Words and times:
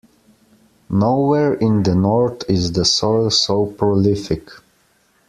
Nowhere 0.89 1.53
in 1.53 1.83
the 1.83 1.93
North 1.93 2.49
is 2.49 2.71
the 2.71 2.85
soil 2.85 3.29
so 3.29 3.67
prolific. 3.67 4.49